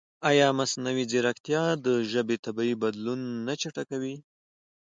[0.29, 4.15] ایا مصنوعي ځیرکتیا د ژبې طبیعي بدلون نه چټکوي؟